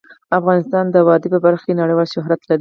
[0.39, 2.59] افغانستان د وادي په برخه کې نړیوال شهرت لري.